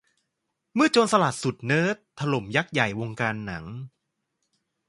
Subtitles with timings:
[0.75, 3.65] เมื่อโจรสลัดสุดเนิร์ด ถล่มยักษ์ใหญ่วงการหนัง